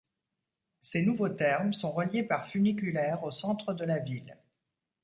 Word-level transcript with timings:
Ces 0.81 1.03
nouveaux 1.03 1.29
thermes 1.29 1.73
sont 1.73 1.91
reliés 1.91 2.23
par 2.23 2.47
funiculaire 2.47 3.23
au 3.23 3.29
centre 3.29 3.71
de 3.75 3.85
la 3.85 3.99
ville. 3.99 4.35